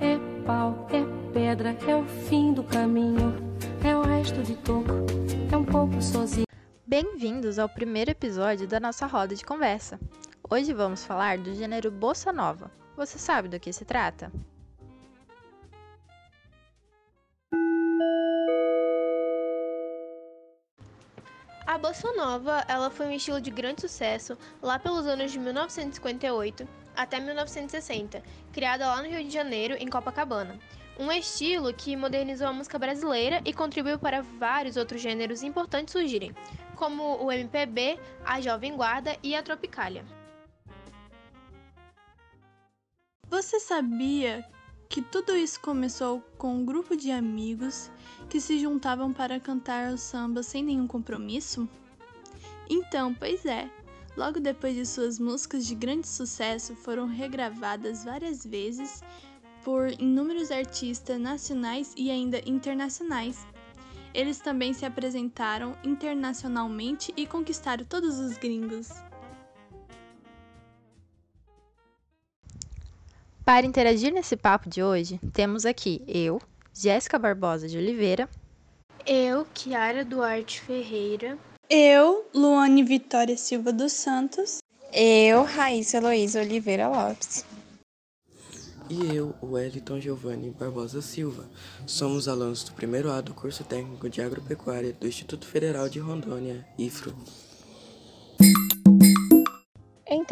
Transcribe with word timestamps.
É 0.00 0.18
pau, 0.44 0.88
é 0.90 1.04
pedra, 1.32 1.76
é 1.86 1.94
o 1.94 2.04
fim 2.04 2.52
do 2.52 2.64
caminho, 2.64 3.34
é 3.84 3.96
o 3.96 4.02
resto 4.02 4.42
de 4.42 4.56
toco, 4.56 4.90
é 5.52 5.56
um 5.56 5.64
pouco 5.64 6.02
sozinho. 6.02 6.46
Bem-vindos 6.84 7.56
ao 7.56 7.68
primeiro 7.68 8.10
episódio 8.10 8.66
da 8.66 8.80
nossa 8.80 9.06
roda 9.06 9.34
de 9.36 9.44
conversa. 9.44 10.00
Hoje 10.50 10.72
vamos 10.72 11.04
falar 11.04 11.38
do 11.38 11.54
gênero 11.54 11.88
bossa 11.90 12.32
nova. 12.32 12.68
Você 12.96 13.16
sabe 13.16 13.48
do 13.48 13.60
que 13.60 13.72
se 13.72 13.84
trata? 13.84 14.32
Bossa 21.82 22.12
nova, 22.12 22.64
ela 22.68 22.90
foi 22.90 23.06
um 23.06 23.10
estilo 23.10 23.40
de 23.40 23.50
grande 23.50 23.80
sucesso 23.80 24.38
lá 24.62 24.78
pelos 24.78 25.04
anos 25.04 25.32
de 25.32 25.38
1958 25.40 26.68
até 26.94 27.18
1960, 27.18 28.22
criada 28.52 28.86
lá 28.86 29.02
no 29.02 29.08
Rio 29.08 29.24
de 29.24 29.30
Janeiro, 29.30 29.74
em 29.74 29.88
Copacabana. 29.88 30.60
Um 30.96 31.10
estilo 31.10 31.74
que 31.74 31.96
modernizou 31.96 32.46
a 32.46 32.52
música 32.52 32.78
brasileira 32.78 33.42
e 33.44 33.52
contribuiu 33.52 33.98
para 33.98 34.22
vários 34.22 34.76
outros 34.76 35.00
gêneros 35.00 35.42
importantes 35.42 35.90
surgirem, 35.90 36.32
como 36.76 37.16
o 37.20 37.32
MPB, 37.32 37.98
a 38.24 38.40
Jovem 38.40 38.76
Guarda 38.76 39.16
e 39.20 39.34
a 39.34 39.42
Tropicália. 39.42 40.04
Você 43.28 43.58
sabia 43.58 44.46
que 44.92 45.00
tudo 45.00 45.34
isso 45.34 45.58
começou 45.58 46.22
com 46.36 46.54
um 46.54 46.66
grupo 46.66 46.94
de 46.94 47.10
amigos 47.10 47.90
que 48.28 48.38
se 48.38 48.58
juntavam 48.58 49.10
para 49.10 49.40
cantar 49.40 49.90
o 49.90 49.96
samba 49.96 50.42
sem 50.42 50.62
nenhum 50.62 50.86
compromisso? 50.86 51.66
Então, 52.68 53.14
pois 53.14 53.46
é, 53.46 53.70
logo 54.14 54.38
depois 54.38 54.76
de 54.76 54.84
suas 54.84 55.18
músicas 55.18 55.66
de 55.66 55.74
grande 55.74 56.06
sucesso 56.06 56.76
foram 56.76 57.06
regravadas 57.06 58.04
várias 58.04 58.44
vezes 58.44 59.02
por 59.64 59.90
inúmeros 59.92 60.50
artistas 60.50 61.18
nacionais 61.18 61.94
e 61.96 62.10
ainda 62.10 62.42
internacionais. 62.44 63.46
Eles 64.12 64.40
também 64.40 64.74
se 64.74 64.84
apresentaram 64.84 65.74
internacionalmente 65.82 67.14
e 67.16 67.26
conquistaram 67.26 67.86
todos 67.86 68.18
os 68.18 68.36
gringos. 68.36 68.90
Para 73.44 73.66
interagir 73.66 74.12
nesse 74.12 74.36
papo 74.36 74.68
de 74.68 74.84
hoje, 74.84 75.18
temos 75.32 75.66
aqui 75.66 76.00
eu, 76.06 76.40
Jéssica 76.72 77.18
Barbosa 77.18 77.68
de 77.68 77.76
Oliveira. 77.76 78.28
Eu, 79.04 79.44
Kiara 79.52 80.04
Duarte 80.04 80.60
Ferreira. 80.60 81.36
Eu, 81.68 82.24
Luane 82.32 82.84
Vitória 82.84 83.36
Silva 83.36 83.72
dos 83.72 83.92
Santos. 83.94 84.58
Eu, 84.92 85.42
Raíssa 85.42 85.96
Heloísa 85.96 86.40
Oliveira 86.40 86.86
Lopes. 86.86 87.44
E 88.88 89.16
eu, 89.16 89.34
Wellington 89.42 89.98
Giovanni 89.98 90.50
Barbosa 90.50 91.02
Silva. 91.02 91.44
Somos 91.84 92.28
alunos 92.28 92.62
do 92.62 92.72
primeiro 92.72 93.10
A 93.10 93.20
do 93.20 93.34
curso 93.34 93.64
técnico 93.64 94.08
de 94.08 94.22
agropecuária 94.22 94.92
do 94.92 95.08
Instituto 95.08 95.46
Federal 95.46 95.88
de 95.88 95.98
Rondônia, 95.98 96.64
IFRO. 96.78 97.12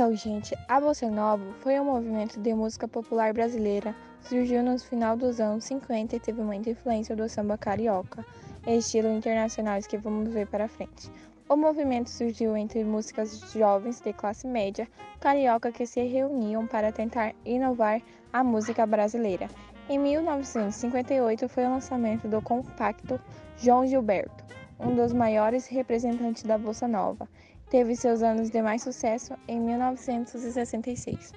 Então, 0.00 0.16
gente, 0.16 0.56
a 0.66 0.80
Bossa 0.80 1.10
Nova 1.10 1.44
foi 1.60 1.78
um 1.78 1.84
movimento 1.84 2.40
de 2.40 2.54
música 2.54 2.88
popular 2.88 3.34
brasileira. 3.34 3.94
Surgiu 4.22 4.62
no 4.62 4.78
final 4.78 5.14
dos 5.14 5.38
anos 5.38 5.64
50 5.64 6.16
e 6.16 6.18
teve 6.18 6.40
muita 6.40 6.70
influência 6.70 7.14
do 7.14 7.28
samba 7.28 7.58
carioca, 7.58 8.24
estilo 8.66 9.10
internacional 9.10 9.78
que 9.82 9.98
vamos 9.98 10.32
ver 10.32 10.46
para 10.46 10.68
frente. 10.68 11.12
O 11.46 11.54
movimento 11.54 12.08
surgiu 12.08 12.56
entre 12.56 12.82
músicas 12.82 13.52
jovens 13.52 14.00
de 14.00 14.14
classe 14.14 14.46
média 14.46 14.88
carioca 15.20 15.70
que 15.70 15.84
se 15.84 16.02
reuniam 16.02 16.66
para 16.66 16.90
tentar 16.90 17.34
inovar 17.44 18.00
a 18.32 18.42
música 18.42 18.86
brasileira. 18.86 19.50
Em 19.86 19.98
1958 19.98 21.46
foi 21.46 21.66
o 21.66 21.70
lançamento 21.72 22.26
do 22.26 22.40
compacto 22.40 23.20
João 23.58 23.86
Gilberto, 23.86 24.46
um 24.80 24.94
dos 24.96 25.12
maiores 25.12 25.66
representantes 25.66 26.42
da 26.42 26.56
bossa 26.56 26.88
nova. 26.88 27.28
Teve 27.70 27.94
seus 27.94 28.22
anos 28.22 28.50
de 28.50 28.60
mais 28.60 28.82
sucesso 28.82 29.34
em 29.46 29.60
1966. 29.60 31.32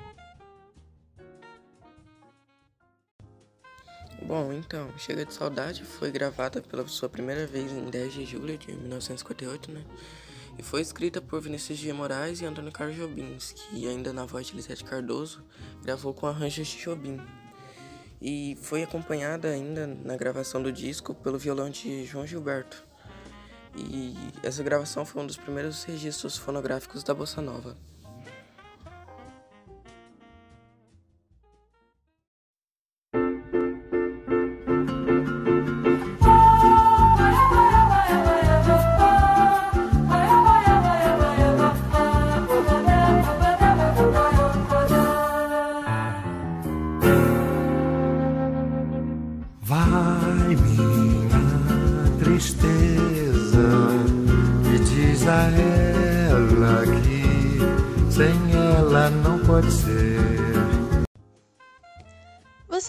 Bom, 4.25 4.53
então, 4.53 4.87
Chega 4.97 5.25
de 5.25 5.33
Saudade 5.33 5.83
foi 5.83 6.09
gravada 6.09 6.61
pela 6.61 6.87
sua 6.87 7.09
primeira 7.09 7.45
vez 7.45 7.71
em 7.71 7.89
10 7.89 8.13
de 8.13 8.25
julho 8.25 8.57
de 8.57 8.71
1958, 8.71 9.71
né? 9.71 9.83
E 10.57 10.63
foi 10.63 10.81
escrita 10.81 11.19
por 11.19 11.41
Vinícius 11.41 11.77
de 11.77 11.91
Moraes 11.91 12.39
e 12.39 12.45
Antônio 12.45 12.71
Carlos 12.71 12.95
Jobim, 12.95 13.37
que 13.69 13.87
ainda 13.87 14.13
na 14.13 14.25
voz 14.25 14.47
de 14.47 14.55
Lisete 14.55 14.83
Cardoso 14.83 15.43
gravou 15.83 16.13
com 16.13 16.25
arranjos 16.25 16.67
de 16.67 16.77
Jobim. 16.77 17.19
E 18.21 18.57
foi 18.61 18.83
acompanhada 18.83 19.49
ainda 19.49 19.85
na 19.85 20.15
gravação 20.15 20.63
do 20.63 20.71
disco 20.71 21.13
pelo 21.13 21.37
violão 21.37 21.69
de 21.69 22.05
João 22.05 22.25
Gilberto. 22.25 22.92
E 23.75 24.15
essa 24.43 24.61
gravação 24.61 25.05
foi 25.05 25.21
um 25.21 25.27
dos 25.27 25.37
primeiros 25.37 25.83
registros 25.83 26.37
fonográficos 26.37 27.03
da 27.03 27.13
bossa 27.13 27.41
nova. 27.41 27.75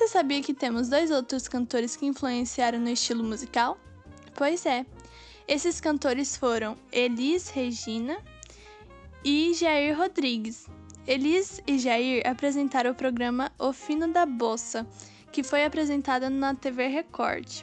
Você 0.04 0.08
sabia 0.18 0.42
que 0.42 0.52
temos 0.52 0.90
dois 0.90 1.10
outros 1.10 1.48
cantores 1.48 1.96
que 1.96 2.04
influenciaram 2.04 2.78
no 2.78 2.90
estilo 2.90 3.24
musical? 3.24 3.78
Pois 4.34 4.66
é, 4.66 4.84
esses 5.48 5.80
cantores 5.80 6.36
foram 6.36 6.76
Elis 6.92 7.48
Regina 7.48 8.18
e 9.24 9.54
Jair 9.54 9.96
Rodrigues. 9.96 10.66
Elis 11.06 11.58
e 11.66 11.78
Jair 11.78 12.22
apresentaram 12.28 12.90
o 12.90 12.94
programa 12.94 13.50
O 13.58 13.72
Fino 13.72 14.06
da 14.06 14.26
Bossa, 14.26 14.86
que 15.32 15.42
foi 15.42 15.64
apresentado 15.64 16.28
na 16.28 16.54
TV 16.54 16.86
Record. 16.86 17.62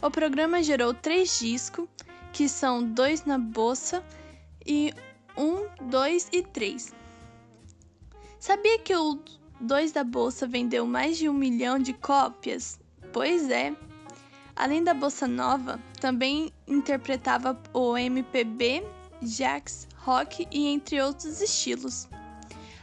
O 0.00 0.10
programa 0.10 0.62
gerou 0.62 0.94
três 0.94 1.38
discos, 1.38 1.86
que 2.32 2.48
são 2.48 2.82
dois 2.82 3.26
na 3.26 3.36
Bossa 3.36 4.02
e 4.66 4.94
um, 5.36 5.66
dois 5.90 6.30
e 6.32 6.42
três. 6.42 6.94
Sabia 8.40 8.78
que 8.78 8.96
o 8.96 9.18
dois 9.60 9.92
da 9.92 10.04
Bolsa 10.04 10.46
vendeu 10.46 10.86
mais 10.86 11.18
de 11.18 11.28
um 11.28 11.32
milhão 11.32 11.78
de 11.78 11.92
cópias? 11.92 12.78
Pois 13.12 13.50
é. 13.50 13.74
Além 14.54 14.82
da 14.82 14.92
Bossa 14.92 15.26
Nova, 15.26 15.80
também 16.00 16.52
interpretava 16.66 17.58
o 17.72 17.96
MPB, 17.96 18.84
jazz, 19.22 19.86
rock 19.98 20.46
e 20.50 20.66
entre 20.66 21.00
outros 21.00 21.40
estilos. 21.40 22.08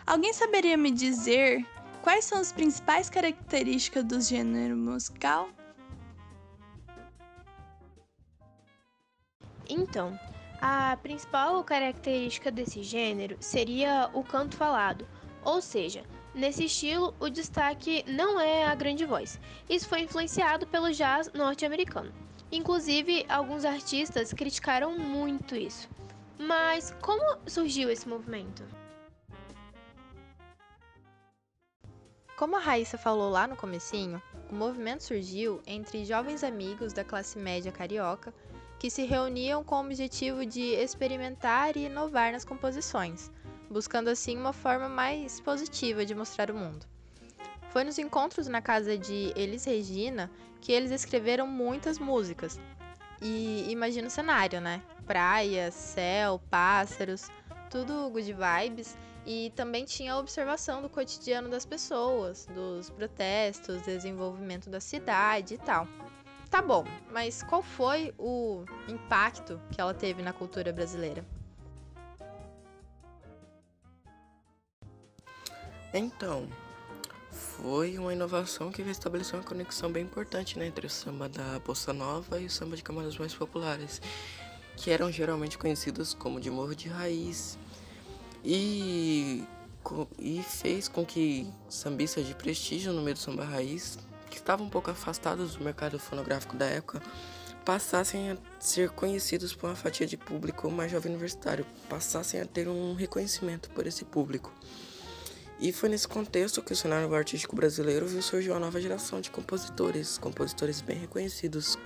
Alguém 0.07 0.31
saberia 0.33 0.77
me 0.77 0.91
dizer 0.91 1.65
quais 2.01 2.25
são 2.25 2.39
as 2.39 2.51
principais 2.51 3.09
características 3.09 4.03
do 4.03 4.21
gênero 4.21 4.77
musical? 4.77 5.49
Então, 9.67 10.17
a 10.61 10.95
principal 10.97 11.63
característica 11.63 12.51
desse 12.51 12.83
gênero 12.83 13.35
seria 13.39 14.09
o 14.13 14.23
canto 14.23 14.55
falado, 14.55 15.07
ou 15.43 15.61
seja, 15.61 16.03
nesse 16.35 16.65
estilo 16.65 17.15
o 17.19 17.29
destaque 17.29 18.03
não 18.07 18.39
é 18.39 18.65
a 18.65 18.75
grande 18.75 19.05
voz. 19.05 19.39
Isso 19.69 19.87
foi 19.87 20.01
influenciado 20.01 20.67
pelo 20.67 20.91
jazz 20.91 21.31
norte-americano. 21.33 22.13
Inclusive, 22.51 23.25
alguns 23.27 23.65
artistas 23.65 24.31
criticaram 24.33 24.97
muito 24.97 25.55
isso. 25.55 25.89
Mas 26.37 26.93
como 27.01 27.39
surgiu 27.47 27.89
esse 27.89 28.07
movimento? 28.07 28.63
Como 32.37 32.57
a 32.57 32.59
Raíssa 32.59 32.97
falou 32.97 33.29
lá 33.29 33.47
no 33.47 33.55
comecinho, 33.55 34.21
o 34.51 34.55
movimento 34.55 35.03
surgiu 35.03 35.61
entre 35.65 36.03
jovens 36.03 36.43
amigos 36.43 36.91
da 36.91 37.03
classe 37.03 37.39
média 37.39 37.71
carioca 37.71 38.33
que 38.77 38.89
se 38.89 39.05
reuniam 39.05 39.63
com 39.63 39.75
o 39.75 39.85
objetivo 39.85 40.45
de 40.45 40.61
experimentar 40.75 41.77
e 41.77 41.85
inovar 41.85 42.33
nas 42.33 42.43
composições, 42.43 43.31
buscando 43.69 44.09
assim 44.09 44.37
uma 44.37 44.53
forma 44.53 44.89
mais 44.89 45.39
positiva 45.39 46.05
de 46.05 46.15
mostrar 46.15 46.51
o 46.51 46.55
mundo. 46.55 46.85
Foi 47.69 47.83
nos 47.83 47.97
encontros 47.97 48.47
na 48.47 48.61
casa 48.61 48.97
de 48.97 49.33
Elis 49.35 49.65
Regina 49.65 50.31
que 50.61 50.71
eles 50.71 50.91
escreveram 50.91 51.45
muitas 51.45 51.99
músicas. 51.99 52.59
E 53.21 53.65
imagina 53.69 54.07
o 54.07 54.11
cenário, 54.11 54.61
né? 54.61 54.81
praia, 55.05 55.71
céu, 55.71 56.41
pássaros, 56.49 57.29
tudo 57.69 58.09
good 58.09 58.33
vibes. 58.33 58.97
E 59.25 59.51
também 59.55 59.85
tinha 59.85 60.13
a 60.13 60.19
observação 60.19 60.83
do 60.83 60.89
cotidiano 60.89 61.49
das 61.49 61.65
pessoas, 61.65 62.45
dos 62.53 62.91
protestos, 62.91 63.81
desenvolvimento 63.81 64.69
da 64.69 64.79
cidade 64.79 65.55
e 65.55 65.57
tal. 65.57 65.87
Tá 66.51 66.61
bom, 66.61 66.85
mas 67.11 67.41
qual 67.41 67.63
foi 67.63 68.13
o 68.19 68.63
impacto 68.87 69.59
que 69.71 69.81
ela 69.81 69.95
teve 69.95 70.21
na 70.21 70.31
cultura 70.31 70.71
brasileira? 70.71 71.25
Então, 75.97 76.45
foi 77.31 77.97
uma 77.97 78.11
inovação 78.11 78.69
que 78.69 78.81
estabeleceu 78.81 79.39
uma 79.39 79.45
conexão 79.45 79.89
bem 79.89 80.03
importante 80.03 80.59
né, 80.59 80.67
entre 80.67 80.85
o 80.85 80.89
samba 80.89 81.29
da 81.29 81.57
bossa 81.59 81.93
nova 81.93 82.37
e 82.37 82.47
o 82.47 82.49
samba 82.49 82.75
de 82.75 82.83
camadas 82.83 83.17
mais 83.17 83.33
populares, 83.33 84.01
que 84.75 84.91
eram 84.91 85.09
geralmente 85.09 85.57
conhecidos 85.57 86.13
como 86.13 86.41
de 86.41 86.51
morro 86.51 86.75
de 86.75 86.89
raiz. 86.89 87.57
E, 88.43 89.45
e 90.19 90.43
fez 90.43 90.89
com 90.89 91.05
que 91.05 91.49
sambistas 91.69 92.27
de 92.27 92.35
prestígio 92.35 92.91
no 92.91 93.01
meio 93.01 93.15
do 93.15 93.19
samba 93.21 93.45
raiz, 93.45 93.97
que 94.29 94.35
estavam 94.35 94.65
um 94.65 94.69
pouco 94.69 94.91
afastados 94.91 95.55
do 95.55 95.63
mercado 95.63 95.97
fonográfico 95.97 96.57
da 96.57 96.65
época, 96.65 97.01
passassem 97.63 98.31
a 98.31 98.37
ser 98.59 98.89
conhecidos 98.89 99.55
por 99.55 99.69
uma 99.69 99.77
fatia 99.77 100.05
de 100.05 100.17
público 100.17 100.69
mais 100.69 100.91
jovem 100.91 101.13
universitário, 101.13 101.65
passassem 101.87 102.41
a 102.41 102.45
ter 102.45 102.67
um 102.67 102.95
reconhecimento 102.95 103.69
por 103.69 103.87
esse 103.87 104.03
público. 104.03 104.51
E 105.59 105.71
foi 105.71 105.87
nesse 105.87 106.07
contexto 106.07 106.61
que 106.61 106.73
o 106.73 106.75
cenário 106.75 107.13
artístico 107.15 107.55
brasileiro 107.55 108.05
viu 108.05 108.21
surgir 108.21 108.51
uma 108.51 108.59
nova 108.59 108.81
geração 108.81 109.21
de 109.21 109.31
compositores, 109.31 110.17
compositores 110.17 110.81
bem 110.81 110.97
reconhecidos, 110.97 111.77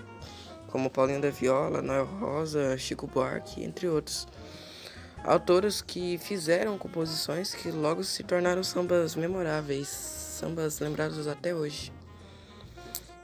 como 0.68 0.90
Paulinho 0.90 1.22
da 1.22 1.30
Viola, 1.30 1.82
Noel 1.82 2.06
Rosa, 2.06 2.78
Chico 2.78 3.06
Buarque, 3.06 3.64
entre 3.64 3.88
outros. 3.88 4.28
Autores 5.24 5.82
que 5.82 6.18
fizeram 6.18 6.78
composições 6.78 7.54
que 7.54 7.70
logo 7.70 8.04
se 8.04 8.24
tornaram 8.24 8.64
sambas 8.64 9.16
memoráveis, 9.16 9.88
sambas 9.88 10.80
lembrados 10.80 11.28
até 11.28 11.54
hoje. 11.54 11.92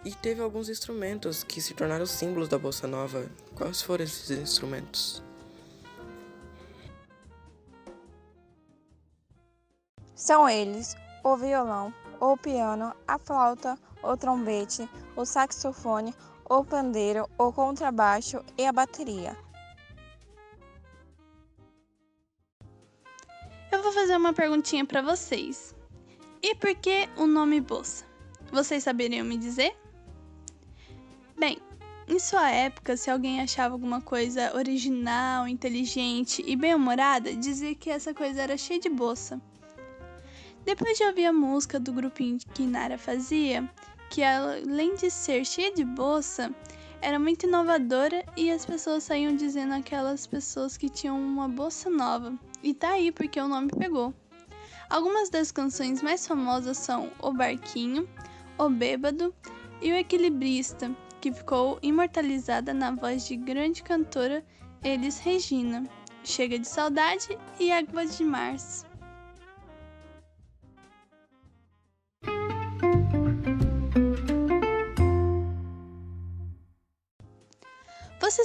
E 0.03 0.13
teve 0.13 0.41
alguns 0.41 0.69
instrumentos 0.69 1.43
que 1.43 1.59
se 1.59 1.73
tornaram 1.73 2.05
símbolos 2.05 2.47
da 2.47 2.59
bossa 2.59 2.85
nova. 2.85 3.25
Quais 3.55 3.81
foram 3.81 4.03
esses 4.03 4.29
instrumentos? 4.29 5.24
São 10.15 10.47
eles 10.47 10.95
o 11.25 11.35
violão, 11.35 11.93
o 12.21 12.37
piano, 12.37 12.95
a 13.05 13.19
flauta, 13.19 13.77
o 14.01 14.15
trompete, 14.15 14.89
o 15.13 15.25
saxofone, 15.25 16.15
o 16.49 16.63
pandeiro, 16.63 17.29
o 17.37 17.51
contrabaixo 17.51 18.41
e 18.57 18.65
a 18.65 18.71
bateria. 18.71 19.37
Eu 23.69 23.83
vou 23.83 23.91
fazer 23.91 24.15
uma 24.15 24.31
perguntinha 24.31 24.85
para 24.85 25.01
vocês. 25.01 25.75
E 26.41 26.55
por 26.55 26.73
que 26.75 27.09
o 27.17 27.27
nome 27.27 27.59
Bolsa? 27.59 28.05
Vocês 28.53 28.83
saberiam 28.83 29.25
me 29.25 29.37
dizer? 29.37 29.75
Bem, 31.37 31.59
em 32.07 32.19
sua 32.19 32.49
época, 32.49 32.95
se 32.95 33.09
alguém 33.09 33.41
achava 33.41 33.73
alguma 33.73 33.99
coisa 33.99 34.55
original, 34.55 35.45
inteligente 35.45 36.41
e 36.47 36.55
bem-humorada, 36.55 37.35
dizia 37.35 37.75
que 37.75 37.89
essa 37.89 38.13
coisa 38.13 38.43
era 38.43 38.57
cheia 38.57 38.79
de 38.79 38.87
bolsa. 38.87 39.41
Depois 40.65 40.97
de 40.97 41.03
ouvir 41.03 41.27
a 41.27 41.31
música 41.31 41.79
do 41.79 41.93
grupinho 41.93 42.39
que 42.55 42.65
Nara 42.65 42.97
fazia, 42.97 43.69
que 44.09 44.23
além 44.23 44.95
de 44.95 45.11
ser 45.11 45.45
cheia 45.45 45.71
de 45.71 45.85
bolsa, 45.85 46.51
era 46.99 47.19
muito 47.19 47.45
inovadora 47.45 48.25
e 48.35 48.49
as 48.49 48.65
pessoas 48.65 49.03
saíam 49.03 49.35
dizendo 49.35 49.75
aquelas 49.75 50.25
pessoas 50.25 50.75
que 50.75 50.89
tinham 50.89 51.21
uma 51.21 51.47
bolsa 51.47 51.87
nova. 51.87 52.33
E 52.63 52.73
tá 52.73 52.93
aí 52.93 53.11
porque 53.11 53.39
o 53.39 53.47
nome 53.47 53.69
pegou. 53.77 54.11
Algumas 54.89 55.29
das 55.29 55.51
canções 55.51 56.01
mais 56.01 56.25
famosas 56.25 56.79
são 56.79 57.11
O 57.21 57.31
Barquinho, 57.31 58.09
O 58.57 58.67
Bêbado 58.67 59.35
e 59.83 59.91
O 59.91 59.95
Equilibrista, 59.95 60.89
que 61.21 61.31
ficou 61.31 61.77
imortalizada 61.83 62.73
na 62.73 62.89
voz 62.89 63.27
de 63.27 63.35
grande 63.35 63.83
cantora 63.83 64.43
Elis 64.83 65.19
Regina. 65.19 65.83
Chega 66.23 66.57
de 66.57 66.67
Saudade 66.67 67.37
e 67.59 67.71
Água 67.71 68.03
de 68.07 68.23
Março. 68.23 68.94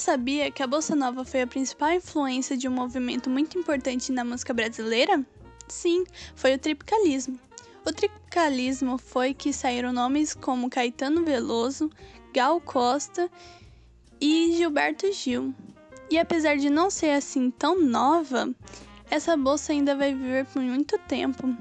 Você 0.00 0.12
sabia 0.12 0.50
que 0.50 0.62
a 0.62 0.66
bossa 0.66 0.96
nova 0.96 1.26
foi 1.26 1.42
a 1.42 1.46
principal 1.46 1.92
influência 1.92 2.56
de 2.56 2.66
um 2.66 2.70
movimento 2.70 3.28
muito 3.28 3.58
importante 3.58 4.10
na 4.10 4.24
música 4.24 4.54
brasileira? 4.54 5.22
Sim, 5.68 6.06
foi 6.34 6.54
o 6.54 6.58
tropicalismo. 6.58 7.38
O 7.84 7.92
tropicalismo 7.92 8.96
foi 8.96 9.34
que 9.34 9.52
saíram 9.52 9.92
nomes 9.92 10.32
como 10.32 10.70
Caetano 10.70 11.22
Veloso, 11.22 11.90
Gal 12.32 12.58
Costa 12.62 13.30
e 14.18 14.54
Gilberto 14.56 15.12
Gil. 15.12 15.54
E 16.10 16.18
apesar 16.18 16.56
de 16.56 16.70
não 16.70 16.88
ser 16.88 17.10
assim 17.10 17.50
tão 17.50 17.78
nova, 17.78 18.48
essa 19.10 19.36
bolsa 19.36 19.74
ainda 19.74 19.94
vai 19.94 20.14
viver 20.14 20.46
por 20.46 20.62
muito 20.62 20.96
tempo. 20.96 21.54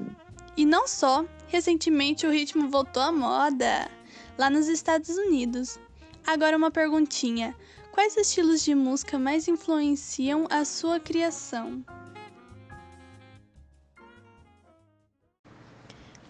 E 0.56 0.66
não 0.66 0.88
só, 0.88 1.26
recentemente 1.50 2.26
o 2.26 2.32
ritmo 2.32 2.70
voltou 2.70 3.04
à 3.04 3.12
moda 3.12 3.92
lá 4.38 4.50
nos 4.50 4.70
Estados 4.70 5.10
Unidos. 5.10 5.78
Agora 6.26 6.56
uma 6.56 6.72
perguntinha: 6.72 7.54
Quais 8.00 8.16
estilos 8.16 8.64
de 8.64 8.74
música 8.74 9.20
mais 9.20 9.50
influenciam 9.50 10.48
a 10.50 10.64
sua 10.64 11.02
criação? 11.02 11.84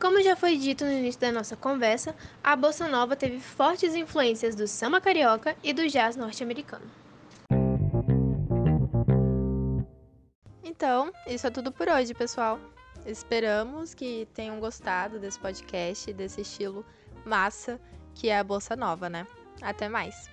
Como 0.01 0.19
já 0.23 0.35
foi 0.35 0.57
dito 0.57 0.83
no 0.83 0.91
início 0.91 1.21
da 1.21 1.31
nossa 1.31 1.55
conversa, 1.55 2.15
a 2.43 2.55
bossa 2.55 2.87
nova 2.87 3.15
teve 3.15 3.39
fortes 3.39 3.93
influências 3.93 4.55
do 4.55 4.67
samba 4.67 4.99
carioca 4.99 5.55
e 5.63 5.71
do 5.71 5.87
jazz 5.87 6.15
norte-americano. 6.15 6.89
Então, 10.63 11.13
isso 11.27 11.45
é 11.45 11.51
tudo 11.51 11.71
por 11.71 11.87
hoje, 11.87 12.15
pessoal. 12.15 12.59
Esperamos 13.05 13.93
que 13.93 14.27
tenham 14.33 14.59
gostado 14.59 15.19
desse 15.19 15.37
podcast, 15.37 16.11
desse 16.13 16.41
estilo 16.41 16.83
massa 17.23 17.79
que 18.15 18.27
é 18.27 18.39
a 18.39 18.43
bossa 18.43 18.75
nova, 18.75 19.07
né? 19.07 19.27
Até 19.61 19.87
mais. 19.87 20.27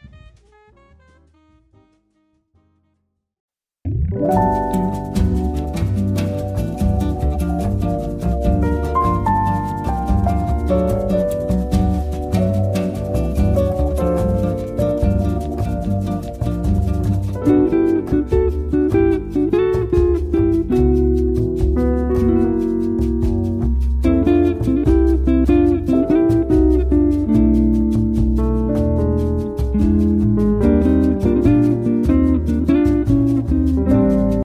Música 4.18 4.75